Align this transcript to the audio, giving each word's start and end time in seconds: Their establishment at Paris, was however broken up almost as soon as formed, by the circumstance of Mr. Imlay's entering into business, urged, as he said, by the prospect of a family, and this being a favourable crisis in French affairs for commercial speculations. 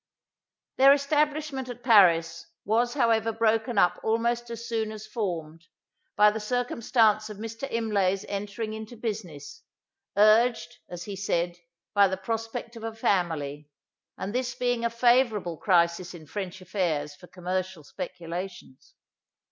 Their 0.77 0.93
establishment 0.93 1.69
at 1.69 1.83
Paris, 1.83 2.47
was 2.65 2.95
however 2.95 3.31
broken 3.31 3.77
up 3.77 3.99
almost 4.03 4.49
as 4.49 4.67
soon 4.67 4.91
as 4.91 5.05
formed, 5.05 5.67
by 6.15 6.31
the 6.31 6.39
circumstance 6.39 7.29
of 7.29 7.37
Mr. 7.37 7.69
Imlay's 7.71 8.25
entering 8.27 8.73
into 8.73 8.97
business, 8.97 9.61
urged, 10.17 10.79
as 10.89 11.03
he 11.03 11.15
said, 11.15 11.55
by 11.93 12.07
the 12.07 12.17
prospect 12.17 12.75
of 12.75 12.83
a 12.83 12.95
family, 12.95 13.69
and 14.17 14.33
this 14.33 14.55
being 14.55 14.83
a 14.83 14.89
favourable 14.89 15.57
crisis 15.57 16.15
in 16.15 16.25
French 16.25 16.61
affairs 16.61 17.13
for 17.13 17.27
commercial 17.27 17.83
speculations. 17.83 18.95